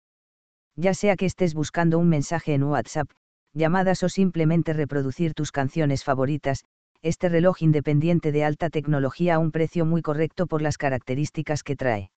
Ya 0.76 0.92
sea 0.92 1.16
que 1.16 1.26
estés 1.26 1.54
buscando 1.54 1.98
un 1.98 2.08
mensaje 2.08 2.52
en 2.52 2.62
WhatsApp, 2.64 3.08
llamadas 3.54 4.02
o 4.02 4.08
simplemente 4.08 4.74
reproducir 4.74 5.32
tus 5.32 5.50
canciones 5.50 6.04
favoritas, 6.04 6.64
este 7.02 7.28
reloj 7.28 7.62
independiente 7.62 8.32
de 8.32 8.44
alta 8.44 8.70
tecnología 8.70 9.36
a 9.36 9.38
un 9.38 9.50
precio 9.50 9.84
muy 9.84 10.02
correcto 10.02 10.46
por 10.46 10.62
las 10.62 10.78
características 10.78 11.62
que 11.62 11.76
trae. 11.76 12.10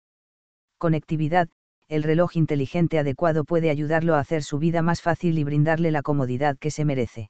Conectividad, 0.77 1.49
el 1.89 2.03
reloj 2.03 2.37
inteligente 2.37 2.99
adecuado 2.99 3.43
puede 3.43 3.69
ayudarlo 3.69 4.15
a 4.15 4.19
hacer 4.19 4.43
su 4.43 4.59
vida 4.59 4.81
más 4.81 5.01
fácil 5.01 5.37
y 5.37 5.43
brindarle 5.43 5.91
la 5.91 6.01
comodidad 6.01 6.57
que 6.57 6.71
se 6.71 6.85
merece. 6.85 7.29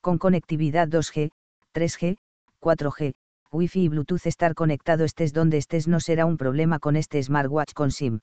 Con 0.00 0.18
conectividad 0.18 0.88
2G, 0.88 1.30
3G, 1.74 2.18
4G, 2.60 3.14
Wi-Fi 3.50 3.84
y 3.84 3.88
Bluetooth 3.88 4.26
estar 4.26 4.54
conectado 4.54 5.04
estés 5.04 5.32
donde 5.32 5.58
estés 5.58 5.86
no 5.86 6.00
será 6.00 6.24
un 6.24 6.36
problema 6.36 6.78
con 6.78 6.96
este 6.96 7.22
smartwatch 7.22 7.72
con 7.72 7.90
SIM. 7.90 8.20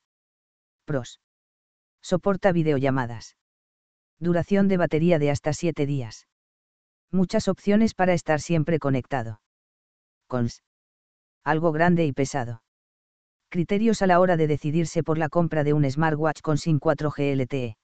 Pros. 0.85 1.19
Soporta 2.01 2.51
videollamadas. 2.51 3.35
Duración 4.19 4.67
de 4.67 4.77
batería 4.77 5.19
de 5.19 5.31
hasta 5.31 5.53
7 5.53 5.85
días. 5.85 6.27
Muchas 7.11 7.49
opciones 7.49 7.93
para 7.93 8.13
estar 8.13 8.39
siempre 8.39 8.79
conectado. 8.79 9.41
Cons. 10.27 10.63
Algo 11.43 11.73
grande 11.73 12.05
y 12.05 12.13
pesado. 12.13 12.63
Criterios 13.49 14.01
a 14.01 14.07
la 14.07 14.21
hora 14.21 14.37
de 14.37 14.47
decidirse 14.47 15.03
por 15.03 15.17
la 15.17 15.27
compra 15.27 15.65
de 15.65 15.73
un 15.73 15.89
smartwatch 15.89 16.39
con 16.41 16.57
SIM 16.57 16.79
4G 16.79 17.35
LTE. 17.35 17.77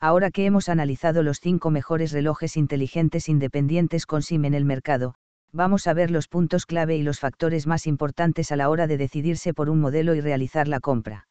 Ahora 0.00 0.30
que 0.30 0.44
hemos 0.44 0.68
analizado 0.68 1.22
los 1.22 1.38
5 1.40 1.70
mejores 1.70 2.12
relojes 2.12 2.58
inteligentes 2.58 3.30
independientes 3.30 4.04
con 4.04 4.22
SIM 4.22 4.44
en 4.44 4.52
el 4.52 4.66
mercado, 4.66 5.14
vamos 5.52 5.86
a 5.86 5.94
ver 5.94 6.10
los 6.10 6.28
puntos 6.28 6.66
clave 6.66 6.96
y 6.96 7.02
los 7.02 7.20
factores 7.20 7.66
más 7.66 7.86
importantes 7.86 8.52
a 8.52 8.56
la 8.56 8.68
hora 8.68 8.86
de 8.86 8.98
decidirse 8.98 9.54
por 9.54 9.70
un 9.70 9.80
modelo 9.80 10.14
y 10.14 10.20
realizar 10.20 10.68
la 10.68 10.80
compra. 10.80 11.26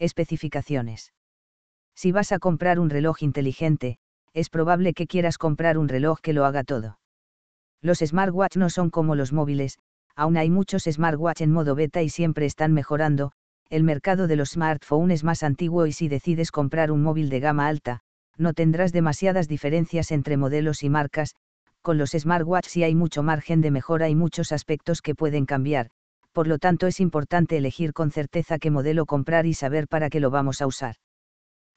Especificaciones. 0.00 1.12
Si 1.94 2.10
vas 2.10 2.32
a 2.32 2.40
comprar 2.40 2.80
un 2.80 2.90
reloj 2.90 3.22
inteligente, 3.22 3.98
es 4.34 4.50
probable 4.50 4.94
que 4.94 5.06
quieras 5.06 5.38
comprar 5.38 5.78
un 5.78 5.88
reloj 5.88 6.20
que 6.20 6.32
lo 6.32 6.44
haga 6.44 6.64
todo. 6.64 6.98
Los 7.82 7.98
smartwatch 7.98 8.56
no 8.56 8.70
son 8.70 8.90
como 8.90 9.14
los 9.14 9.32
móviles, 9.32 9.78
aún 10.14 10.36
hay 10.36 10.50
muchos 10.50 10.84
smartwatch 10.84 11.40
en 11.40 11.52
modo 11.52 11.74
beta 11.74 12.02
y 12.02 12.08
siempre 12.08 12.46
están 12.46 12.72
mejorando, 12.72 13.32
el 13.70 13.82
mercado 13.82 14.26
de 14.26 14.36
los 14.36 14.50
smartphones 14.50 15.20
es 15.20 15.24
más 15.24 15.42
antiguo 15.42 15.86
y 15.86 15.92
si 15.92 16.08
decides 16.08 16.50
comprar 16.50 16.90
un 16.90 17.02
móvil 17.02 17.28
de 17.28 17.40
gama 17.40 17.66
alta, 17.66 18.00
no 18.36 18.52
tendrás 18.52 18.92
demasiadas 18.92 19.48
diferencias 19.48 20.10
entre 20.10 20.36
modelos 20.36 20.82
y 20.82 20.90
marcas, 20.90 21.34
con 21.80 21.98
los 21.98 22.10
smartwatch 22.10 22.66
sí 22.66 22.84
hay 22.84 22.94
mucho 22.94 23.22
margen 23.22 23.60
de 23.60 23.70
mejora 23.70 24.08
y 24.08 24.14
muchos 24.14 24.52
aspectos 24.52 25.02
que 25.02 25.14
pueden 25.14 25.46
cambiar, 25.46 25.90
por 26.32 26.46
lo 26.46 26.58
tanto 26.58 26.86
es 26.86 27.00
importante 27.00 27.56
elegir 27.56 27.92
con 27.92 28.10
certeza 28.10 28.58
qué 28.58 28.70
modelo 28.70 29.06
comprar 29.06 29.46
y 29.46 29.54
saber 29.54 29.88
para 29.88 30.08
qué 30.08 30.20
lo 30.20 30.30
vamos 30.30 30.62
a 30.62 30.66
usar. 30.66 30.96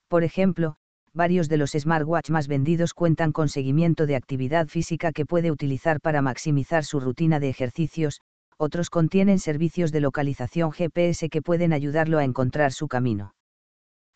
Por 0.07 0.23
ejemplo, 0.23 0.77
varios 1.15 1.49
de 1.49 1.57
los 1.57 1.71
smartwatch 1.71 2.29
más 2.29 2.47
vendidos 2.47 2.93
cuentan 2.93 3.31
con 3.31 3.49
seguimiento 3.49 4.05
de 4.05 4.15
actividad 4.15 4.67
física 4.67 5.11
que 5.11 5.25
puede 5.25 5.49
utilizar 5.49 6.01
para 6.01 6.21
maximizar 6.21 6.83
su 6.83 6.99
rutina 6.99 7.39
de 7.39 7.49
ejercicios, 7.49 8.21
otros 8.57 8.89
contienen 8.89 9.39
servicios 9.39 9.91
de 9.91 10.01
localización 10.01 10.71
GPS 10.71 11.29
que 11.29 11.41
pueden 11.41 11.73
ayudarlo 11.73 12.19
a 12.19 12.23
encontrar 12.23 12.71
su 12.73 12.87
camino. 12.87 13.33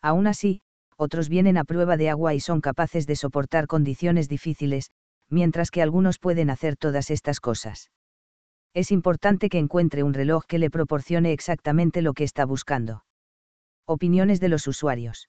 Aún 0.02 0.26
así, 0.26 0.60
otros 0.96 1.28
vienen 1.28 1.56
a 1.56 1.64
prueba 1.64 1.96
de 1.96 2.10
agua 2.10 2.34
y 2.34 2.40
son 2.40 2.60
capaces 2.60 3.06
de 3.06 3.16
soportar 3.16 3.66
condiciones 3.66 4.28
difíciles, 4.28 4.90
mientras 5.30 5.70
que 5.70 5.82
algunos 5.82 6.18
pueden 6.18 6.50
hacer 6.50 6.76
todas 6.76 7.10
estas 7.10 7.40
cosas. 7.40 7.90
Es 8.74 8.92
importante 8.92 9.48
que 9.48 9.58
encuentre 9.58 10.02
un 10.02 10.14
reloj 10.14 10.44
que 10.46 10.58
le 10.58 10.70
proporcione 10.70 11.32
exactamente 11.32 12.02
lo 12.02 12.12
que 12.12 12.24
está 12.24 12.44
buscando. 12.44 13.04
Opiniones 13.86 14.40
de 14.40 14.48
los 14.48 14.66
usuarios. 14.66 15.28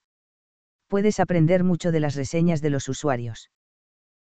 Puedes 0.91 1.21
aprender 1.21 1.63
mucho 1.63 1.93
de 1.93 2.01
las 2.01 2.15
reseñas 2.15 2.61
de 2.61 2.69
los 2.69 2.89
usuarios. 2.89 3.49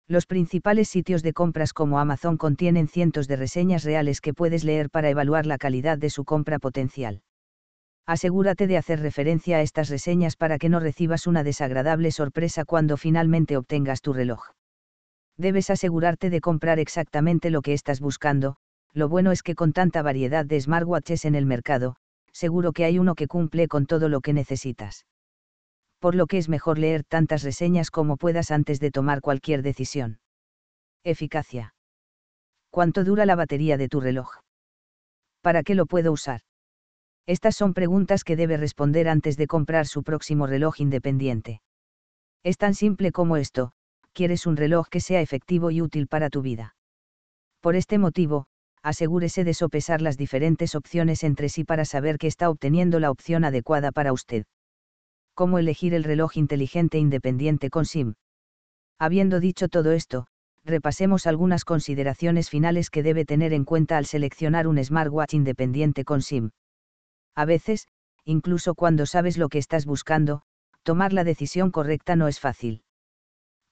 Los 0.09 0.27
principales 0.27 0.89
sitios 0.89 1.23
de 1.23 1.33
compras 1.33 1.73
como 1.73 2.01
Amazon 2.01 2.37
contienen 2.37 2.89
cientos 2.89 3.29
de 3.29 3.37
reseñas 3.37 3.85
reales 3.85 4.21
que 4.21 4.35
puedes 4.35 4.65
leer 4.65 4.91
para 4.91 5.09
evaluar 5.09 5.47
la 5.47 5.59
calidad 5.59 5.97
de 5.97 6.11
su 6.11 6.25
compra 6.25 6.59
potencial. 6.59 7.23
Asegúrate 8.05 8.67
de 8.67 8.79
hacer 8.79 8.99
referencia 8.99 9.59
a 9.59 9.61
estas 9.61 9.91
reseñas 9.91 10.35
para 10.35 10.59
que 10.59 10.69
no 10.69 10.81
recibas 10.81 11.29
una 11.29 11.45
desagradable 11.45 12.11
sorpresa 12.11 12.65
cuando 12.65 12.97
finalmente 12.97 13.57
obtengas 13.57 14.01
tu 14.01 14.13
reloj. 14.13 14.43
Debes 15.37 15.71
asegurarte 15.71 16.31
de 16.31 16.41
comprar 16.41 16.81
exactamente 16.81 17.51
lo 17.51 17.63
que 17.63 17.75
estás 17.75 18.01
buscando, 18.01 18.57
lo 18.93 19.09
bueno 19.09 19.31
es 19.31 19.45
que 19.45 19.55
con 19.55 19.73
tanta 19.73 20.03
variedad 20.03 20.45
de 20.45 20.61
smartwatches 20.61 21.27
en 21.27 21.37
el 21.37 21.47
mercado, 21.47 21.95
seguro 22.33 22.73
que 22.73 22.85
hay 22.85 22.99
uno 22.99 23.15
que 23.15 23.29
cumple 23.29 23.69
con 23.69 23.87
todo 23.87 24.09
lo 24.09 24.21
que 24.21 24.33
necesitas 24.33 25.07
por 26.07 26.15
lo 26.15 26.29
que 26.29 26.39
es 26.39 26.49
mejor 26.49 26.79
leer 26.79 27.03
tantas 27.03 27.43
reseñas 27.43 27.91
como 27.91 28.17
puedas 28.17 28.53
antes 28.53 28.79
de 28.79 28.93
tomar 28.93 29.21
cualquier 29.21 29.63
decisión. 29.63 30.21
Eficacia. 31.03 31.75
¿Cuánto 32.71 33.03
dura 33.03 33.27
la 33.27 33.35
batería 33.35 33.77
de 33.77 33.89
tu 33.89 33.99
reloj? 33.99 34.37
¿Para 35.41 35.65
qué 35.65 35.75
lo 35.75 35.87
puedo 35.87 36.13
usar? 36.13 36.43
Estas 37.27 37.57
son 37.57 37.75
preguntas 37.75 38.23
que 38.23 38.37
debe 38.37 38.57
responder 38.57 39.09
antes 39.09 39.37
de 39.37 39.49
comprar 39.49 39.89
su 39.89 40.05
próximo 40.05 40.47
reloj 40.47 40.79
independiente. 40.79 41.61
Es 42.45 42.57
tan 42.57 42.77
simple 42.77 43.11
como 43.11 43.37
esto, 43.37 43.73
quieres 44.13 44.47
un 44.47 44.57
reloj 44.57 44.87
que 44.89 45.01
sea 45.01 45.21
efectivo 45.21 45.73
y 45.73 45.83
útil 45.83 46.07
para 46.07 46.31
tu 46.31 46.41
vida. 46.41 46.77
Por 47.61 47.75
este 47.75 47.99
motivo, 47.99 48.47
asegúrese 48.81 49.43
de 49.43 49.55
sopesar 49.55 50.03
las 50.03 50.17
diferentes 50.17 50.77
opciones 50.77 51.25
entre 51.25 51.49
sí 51.49 51.65
para 51.65 51.85
saber 51.85 52.17
que 52.19 52.29
está 52.29 52.49
obteniendo 52.49 53.01
la 53.01 53.11
opción 53.11 53.43
adecuada 53.45 53.91
para 53.91 54.13
usted 54.13 54.47
cómo 55.37 55.59
elegir 55.59 55.93
el 55.93 56.03
reloj 56.03 56.39
inteligente 56.39 56.99
independiente 56.99 57.69
con 57.69 57.85
SIM. 57.85 58.15
Habiendo 58.99 59.39
dicho 59.39 59.69
todo 59.69 59.93
esto, 59.93 60.27
repasemos 60.65 61.27
algunas 61.27 61.67
consideraciones 61.67 62.49
finales 62.49 62.89
que 62.89 63.03
debe 63.03 63.27
tener 63.27 63.53
en 63.53 63.65
cuenta 63.65 63.99
al 63.99 64.07
seleccionar 64.07 64.67
un 64.67 64.83
smartwatch 64.83 65.35
independiente 65.35 66.05
con 66.07 66.23
SIM. 66.23 66.53
A 67.35 67.45
veces, 67.45 67.87
incluso 68.25 68.75
cuando 68.75 69.05
sabes 69.05 69.37
lo 69.37 69.51
que 69.51 69.59
estás 69.59 69.85
buscando, 69.85 70.41
tomar 70.83 71.13
la 71.13 71.23
decisión 71.23 71.71
correcta 71.71 72.17
no 72.17 72.29
es 72.29 72.41
fácil. 72.41 72.83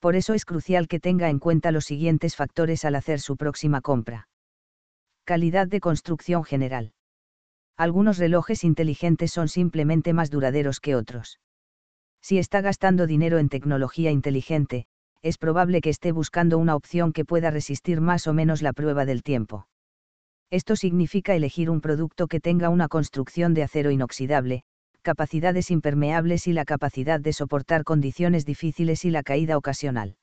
Por 0.01 0.17
eso 0.17 0.35
es 0.35 0.45
crucial 0.45 0.87
que 0.87 1.01
tenga 1.01 1.31
en 1.31 1.39
cuenta 1.39 1.73
los 1.73 1.87
siguientes 1.87 2.37
factores 2.37 2.85
al 2.85 2.95
hacer 2.95 3.21
su 3.21 3.39
próxima 3.39 3.81
compra. 3.81 4.29
Calidad 5.25 5.67
de 5.67 5.81
construcción 5.81 6.45
general. 6.45 6.93
Algunos 7.79 8.19
relojes 8.19 8.65
inteligentes 8.65 9.33
son 9.33 9.49
simplemente 9.49 10.13
más 10.13 10.31
duraderos 10.31 10.79
que 10.79 10.95
otros. 10.95 11.41
Si 12.25 12.39
está 12.39 12.63
gastando 12.63 13.07
dinero 13.07 13.37
en 13.37 13.51
tecnología 13.51 14.11
inteligente, 14.11 14.87
es 15.21 15.37
probable 15.37 15.83
que 15.83 15.91
esté 15.91 16.11
buscando 16.11 16.57
una 16.57 16.75
opción 16.75 17.13
que 17.13 17.27
pueda 17.27 17.51
resistir 17.51 18.01
más 18.01 18.27
o 18.27 18.33
menos 18.33 18.63
la 18.63 18.73
prueba 18.73 19.05
del 19.05 19.23
tiempo. 19.23 19.69
Esto 20.51 20.75
significa 20.75 21.35
elegir 21.35 21.69
un 21.69 21.83
producto 21.83 22.27
que 22.27 22.41
tenga 22.41 22.71
una 22.71 22.89
construcción 22.89 23.53
de 23.53 23.63
acero 23.63 23.91
inoxidable, 23.91 24.63
capacidades 25.03 25.71
impermeables 25.71 26.47
y 26.47 26.55
la 26.55 26.65
capacidad 26.65 27.21
de 27.21 27.35
soportar 27.35 27.85
condiciones 27.85 28.47
difíciles 28.47 29.05
y 29.05 29.11
la 29.11 29.23
caída 29.23 29.59
ocasional. 29.59 30.17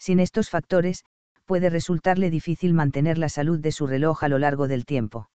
Sin 0.00 0.18
estos 0.18 0.50
factores, 0.50 1.04
puede 1.44 1.70
resultarle 1.70 2.30
difícil 2.30 2.74
mantener 2.74 3.16
la 3.18 3.28
salud 3.28 3.60
de 3.60 3.70
su 3.70 3.86
reloj 3.86 4.24
a 4.24 4.28
lo 4.28 4.40
largo 4.40 4.66
del 4.66 4.84
tiempo. 4.84 5.30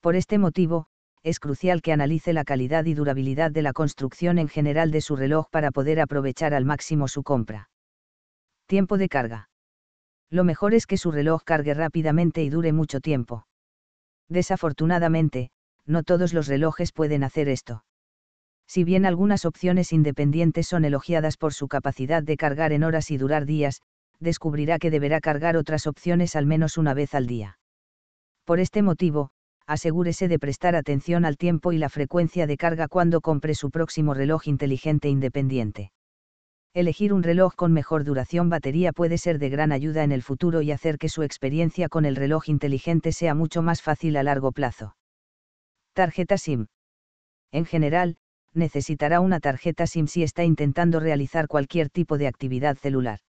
Por 0.00 0.16
este 0.16 0.38
motivo, 0.38 0.88
es 1.26 1.40
crucial 1.40 1.82
que 1.82 1.92
analice 1.92 2.32
la 2.32 2.44
calidad 2.44 2.84
y 2.84 2.94
durabilidad 2.94 3.50
de 3.50 3.60
la 3.60 3.72
construcción 3.72 4.38
en 4.38 4.46
general 4.46 4.92
de 4.92 5.00
su 5.00 5.16
reloj 5.16 5.48
para 5.50 5.72
poder 5.72 5.98
aprovechar 5.98 6.54
al 6.54 6.64
máximo 6.64 7.08
su 7.08 7.24
compra. 7.24 7.68
Tiempo 8.66 8.96
de 8.96 9.08
carga. 9.08 9.50
Lo 10.30 10.44
mejor 10.44 10.72
es 10.72 10.86
que 10.86 10.96
su 10.96 11.10
reloj 11.10 11.42
cargue 11.42 11.74
rápidamente 11.74 12.44
y 12.44 12.48
dure 12.48 12.72
mucho 12.72 13.00
tiempo. 13.00 13.44
Desafortunadamente, 14.28 15.50
no 15.84 16.04
todos 16.04 16.32
los 16.32 16.46
relojes 16.46 16.92
pueden 16.92 17.24
hacer 17.24 17.48
esto. 17.48 17.82
Si 18.68 18.84
bien 18.84 19.04
algunas 19.04 19.46
opciones 19.46 19.92
independientes 19.92 20.68
son 20.68 20.84
elogiadas 20.84 21.36
por 21.36 21.52
su 21.52 21.66
capacidad 21.66 22.22
de 22.22 22.36
cargar 22.36 22.72
en 22.72 22.84
horas 22.84 23.10
y 23.10 23.16
durar 23.16 23.46
días, 23.46 23.82
descubrirá 24.20 24.78
que 24.78 24.92
deberá 24.92 25.20
cargar 25.20 25.56
otras 25.56 25.88
opciones 25.88 26.36
al 26.36 26.46
menos 26.46 26.78
una 26.78 26.94
vez 26.94 27.16
al 27.16 27.26
día. 27.26 27.58
Por 28.44 28.60
este 28.60 28.82
motivo, 28.82 29.30
asegúrese 29.66 30.28
de 30.28 30.38
prestar 30.38 30.76
atención 30.76 31.24
al 31.24 31.36
tiempo 31.36 31.72
y 31.72 31.78
la 31.78 31.88
frecuencia 31.88 32.46
de 32.46 32.56
carga 32.56 32.88
cuando 32.88 33.20
compre 33.20 33.54
su 33.54 33.70
próximo 33.70 34.14
reloj 34.14 34.46
inteligente 34.46 35.08
independiente. 35.08 35.92
Elegir 36.72 37.12
un 37.12 37.22
reloj 37.22 37.54
con 37.54 37.72
mejor 37.72 38.04
duración 38.04 38.50
batería 38.50 38.92
puede 38.92 39.16
ser 39.16 39.38
de 39.38 39.48
gran 39.48 39.72
ayuda 39.72 40.04
en 40.04 40.12
el 40.12 40.22
futuro 40.22 40.60
y 40.60 40.72
hacer 40.72 40.98
que 40.98 41.08
su 41.08 41.22
experiencia 41.22 41.88
con 41.88 42.04
el 42.04 42.16
reloj 42.16 42.48
inteligente 42.48 43.12
sea 43.12 43.34
mucho 43.34 43.62
más 43.62 43.80
fácil 43.80 44.16
a 44.16 44.22
largo 44.22 44.52
plazo. 44.52 44.94
Tarjeta 45.94 46.36
SIM. 46.36 46.66
En 47.50 47.64
general, 47.64 48.18
necesitará 48.52 49.20
una 49.20 49.40
tarjeta 49.40 49.86
SIM 49.86 50.06
si 50.06 50.22
está 50.22 50.44
intentando 50.44 51.00
realizar 51.00 51.48
cualquier 51.48 51.88
tipo 51.88 52.18
de 52.18 52.26
actividad 52.26 52.76
celular. 52.76 53.20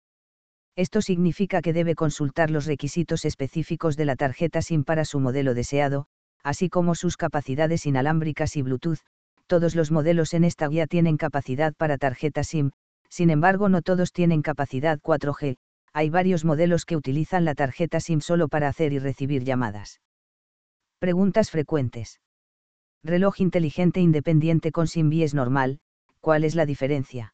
Esto 0.75 1.01
significa 1.01 1.61
que 1.61 1.73
debe 1.73 1.95
consultar 1.95 2.51
los 2.51 2.65
requisitos 2.65 3.23
específicos 3.25 3.95
de 3.95 4.05
la 4.05 4.15
tarjeta 4.17 4.61
SIM 4.61 4.83
para 4.83 5.05
su 5.05 5.19
modelo 5.19 5.53
deseado, 5.53 6.07
así 6.43 6.69
como 6.69 6.95
sus 6.95 7.17
capacidades 7.17 7.85
inalámbricas 7.85 8.55
y 8.55 8.61
Bluetooth. 8.61 8.99
Todos 9.47 9.75
los 9.75 9.91
modelos 9.91 10.33
en 10.33 10.43
esta 10.43 10.67
guía 10.67 10.87
tienen 10.87 11.17
capacidad 11.17 11.73
para 11.73 11.97
tarjeta 11.97 12.43
SIM, 12.43 12.71
sin 13.09 13.29
embargo 13.29 13.69
no 13.69 13.81
todos 13.81 14.11
tienen 14.11 14.41
capacidad 14.41 14.99
4G, 14.99 15.57
hay 15.93 16.09
varios 16.09 16.45
modelos 16.45 16.85
que 16.85 16.95
utilizan 16.95 17.45
la 17.45 17.55
tarjeta 17.55 17.99
SIM 17.99 18.21
solo 18.21 18.49
para 18.49 18.67
hacer 18.67 18.93
y 18.93 18.99
recibir 18.99 19.43
llamadas. 19.43 20.01
Preguntas 20.99 21.49
frecuentes. 21.49 22.19
Reloj 23.03 23.39
inteligente 23.39 24.01
independiente 24.01 24.71
con 24.71 24.87
SIM 24.87 25.11
es 25.21 25.33
normal, 25.33 25.79
¿cuál 26.19 26.43
es 26.43 26.55
la 26.55 26.65
diferencia? 26.65 27.33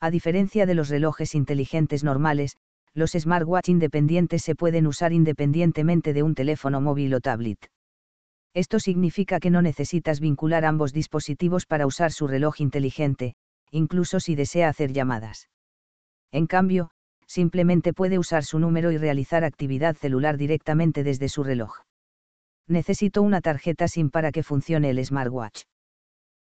A 0.00 0.10
diferencia 0.10 0.66
de 0.66 0.74
los 0.74 0.88
relojes 0.88 1.34
inteligentes 1.34 2.04
normales, 2.04 2.56
los 2.92 3.12
smartwatch 3.12 3.68
independientes 3.68 4.42
se 4.42 4.54
pueden 4.54 4.86
usar 4.86 5.12
independientemente 5.12 6.12
de 6.12 6.22
un 6.22 6.34
teléfono 6.34 6.80
móvil 6.80 7.14
o 7.14 7.20
tablet. 7.20 7.70
Esto 8.54 8.80
significa 8.80 9.40
que 9.40 9.50
no 9.50 9.62
necesitas 9.62 10.20
vincular 10.20 10.64
ambos 10.64 10.92
dispositivos 10.92 11.64
para 11.64 11.86
usar 11.86 12.12
su 12.12 12.26
reloj 12.26 12.60
inteligente, 12.60 13.34
incluso 13.70 14.20
si 14.20 14.34
desea 14.34 14.68
hacer 14.68 14.92
llamadas. 14.92 15.48
En 16.30 16.46
cambio, 16.46 16.90
simplemente 17.26 17.94
puede 17.94 18.18
usar 18.18 18.44
su 18.44 18.58
número 18.58 18.92
y 18.92 18.98
realizar 18.98 19.44
actividad 19.44 19.96
celular 19.96 20.36
directamente 20.36 21.02
desde 21.02 21.30
su 21.30 21.44
reloj. 21.44 21.78
Necesito 22.68 23.22
una 23.22 23.40
tarjeta 23.40 23.88
SIM 23.88 24.10
para 24.10 24.32
que 24.32 24.42
funcione 24.42 24.90
el 24.90 25.04
smartwatch. 25.04 25.62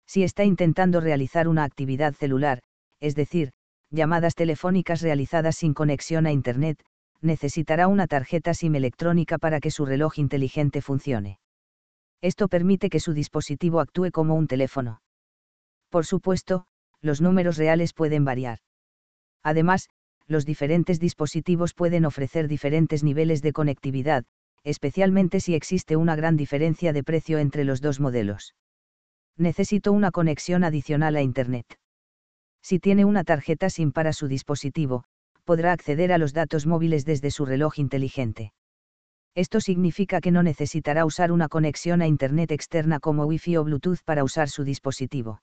Si 0.08 0.24
está 0.24 0.44
intentando 0.44 1.00
realizar 1.02 1.48
una 1.48 1.64
actividad 1.64 2.14
celular, 2.16 2.60
es 3.00 3.14
decir, 3.14 3.52
llamadas 3.92 4.34
telefónicas 4.34 5.02
realizadas 5.02 5.58
sin 5.58 5.76
conexión 5.76 6.26
a 6.26 6.32
Internet, 6.32 6.84
necesitará 7.22 7.88
una 7.88 8.08
tarjeta 8.08 8.56
SIM 8.56 8.76
electrónica 8.76 9.38
para 9.38 9.60
que 9.60 9.70
su 9.70 9.86
reloj 9.86 10.18
inteligente 10.18 10.82
funcione. 10.82 11.40
Esto 12.22 12.48
permite 12.48 12.90
que 12.90 13.00
su 13.00 13.14
dispositivo 13.14 13.80
actúe 13.80 14.12
como 14.12 14.36
un 14.36 14.48
teléfono. 14.48 15.02
Por 15.90 16.06
supuesto, 16.06 16.66
los 17.02 17.22
números 17.22 17.58
reales 17.58 17.94
pueden 17.94 18.26
variar. 18.26 18.60
Además, 19.44 19.90
los 20.28 20.46
diferentes 20.46 21.00
dispositivos 21.00 21.74
pueden 21.74 22.06
ofrecer 22.06 22.48
diferentes 22.48 23.04
niveles 23.04 23.42
de 23.42 23.54
conectividad, 23.54 24.26
especialmente 24.64 25.40
si 25.40 25.56
existe 25.56 25.96
una 25.96 26.16
gran 26.16 26.36
diferencia 26.36 26.94
de 26.94 27.04
precio 27.04 27.40
entre 27.40 27.64
los 27.64 27.82
dos 27.82 28.00
modelos. 28.00 28.54
Necesito 29.38 29.92
una 29.94 30.12
conexión 30.12 30.64
adicional 30.64 31.16
a 31.16 31.22
Internet. 31.22 31.66
Si 32.62 32.80
tiene 32.80 33.06
una 33.06 33.24
tarjeta 33.24 33.70
SIM 33.70 33.94
para 33.94 34.12
su 34.12 34.28
dispositivo, 34.28 35.06
podrá 35.46 35.72
acceder 35.72 36.12
a 36.12 36.18
los 36.18 36.34
datos 36.34 36.68
móviles 36.68 37.06
desde 37.06 37.32
su 37.32 37.46
reloj 37.46 37.80
inteligente. 37.80 38.52
Esto 39.40 39.62
significa 39.62 40.20
que 40.20 40.32
no 40.32 40.44
necesitará 40.44 41.06
usar 41.06 41.32
una 41.32 41.48
conexión 41.48 42.02
a 42.02 42.08
Internet 42.08 42.52
externa 42.52 43.00
como 43.00 43.24
Wi-Fi 43.24 43.56
o 43.56 43.64
Bluetooth 43.64 44.04
para 44.04 44.26
usar 44.26 44.50
su 44.50 44.66
dispositivo. 44.66 45.42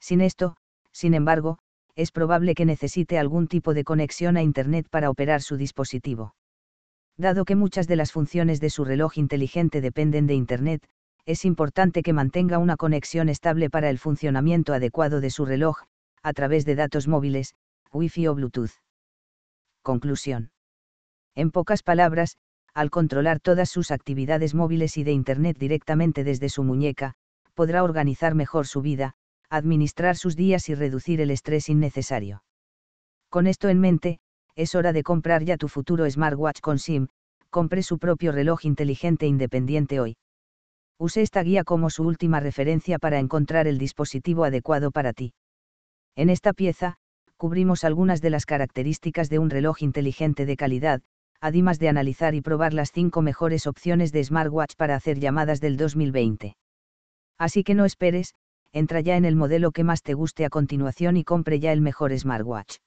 Sin 0.00 0.20
esto, 0.20 0.56
sin 0.90 1.14
embargo, 1.14 1.58
es 1.94 2.10
probable 2.10 2.56
que 2.56 2.64
necesite 2.64 3.16
algún 3.16 3.46
tipo 3.46 3.72
de 3.72 3.84
conexión 3.84 4.36
a 4.36 4.42
Internet 4.42 4.88
para 4.90 5.10
operar 5.10 5.42
su 5.42 5.56
dispositivo. 5.56 6.34
Dado 7.16 7.44
que 7.44 7.54
muchas 7.54 7.86
de 7.86 7.94
las 7.94 8.10
funciones 8.10 8.58
de 8.58 8.70
su 8.70 8.84
reloj 8.84 9.16
inteligente 9.16 9.80
dependen 9.80 10.26
de 10.26 10.34
Internet, 10.34 10.84
es 11.24 11.44
importante 11.44 12.02
que 12.02 12.12
mantenga 12.12 12.58
una 12.58 12.76
conexión 12.76 13.28
estable 13.28 13.70
para 13.70 13.90
el 13.90 14.00
funcionamiento 14.00 14.74
adecuado 14.74 15.20
de 15.20 15.30
su 15.30 15.46
reloj, 15.46 15.84
a 16.24 16.32
través 16.32 16.64
de 16.64 16.74
datos 16.74 17.06
móviles, 17.06 17.54
Wi-Fi 17.92 18.26
o 18.26 18.34
Bluetooth. 18.34 18.72
Conclusión. 19.82 20.50
En 21.36 21.52
pocas 21.52 21.84
palabras, 21.84 22.38
al 22.74 22.90
controlar 22.90 23.40
todas 23.40 23.70
sus 23.70 23.90
actividades 23.90 24.54
móviles 24.54 24.96
y 24.96 25.04
de 25.04 25.12
Internet 25.12 25.56
directamente 25.58 26.24
desde 26.24 26.48
su 26.48 26.64
muñeca, 26.64 27.14
podrá 27.54 27.84
organizar 27.84 28.34
mejor 28.34 28.66
su 28.66 28.82
vida, 28.82 29.14
administrar 29.48 30.16
sus 30.16 30.34
días 30.34 30.68
y 30.68 30.74
reducir 30.74 31.20
el 31.20 31.30
estrés 31.30 31.68
innecesario. 31.68 32.42
Con 33.30 33.46
esto 33.46 33.68
en 33.68 33.80
mente, 33.80 34.18
es 34.56 34.74
hora 34.74 34.92
de 34.92 35.02
comprar 35.02 35.44
ya 35.44 35.56
tu 35.56 35.68
futuro 35.68 36.08
smartwatch 36.08 36.60
con 36.60 36.78
SIM, 36.78 37.08
compre 37.50 37.82
su 37.82 37.98
propio 37.98 38.32
reloj 38.32 38.64
inteligente 38.64 39.26
independiente 39.26 40.00
hoy. 40.00 40.16
Use 40.98 41.22
esta 41.22 41.42
guía 41.42 41.64
como 41.64 41.90
su 41.90 42.04
última 42.04 42.40
referencia 42.40 42.98
para 42.98 43.18
encontrar 43.18 43.66
el 43.66 43.78
dispositivo 43.78 44.44
adecuado 44.44 44.90
para 44.90 45.12
ti. 45.12 45.34
En 46.16 46.30
esta 46.30 46.52
pieza, 46.52 46.96
cubrimos 47.36 47.84
algunas 47.84 48.20
de 48.20 48.30
las 48.30 48.46
características 48.46 49.28
de 49.28 49.38
un 49.38 49.50
reloj 49.50 49.82
inteligente 49.82 50.46
de 50.46 50.56
calidad, 50.56 51.02
además 51.44 51.78
de 51.78 51.90
analizar 51.90 52.34
y 52.34 52.40
probar 52.40 52.72
las 52.72 52.90
cinco 52.90 53.20
mejores 53.20 53.66
opciones 53.66 54.12
de 54.12 54.24
smartwatch 54.24 54.76
para 54.76 54.94
hacer 54.94 55.20
llamadas 55.20 55.60
del 55.60 55.76
2020. 55.76 56.56
Así 57.38 57.64
que 57.64 57.74
no 57.74 57.84
esperes, 57.84 58.32
entra 58.72 59.02
ya 59.02 59.18
en 59.18 59.26
el 59.26 59.36
modelo 59.36 59.70
que 59.70 59.84
más 59.84 60.02
te 60.02 60.14
guste 60.14 60.46
a 60.46 60.48
continuación 60.48 61.18
y 61.18 61.24
compre 61.24 61.60
ya 61.60 61.72
el 61.72 61.82
mejor 61.82 62.18
smartwatch. 62.18 62.78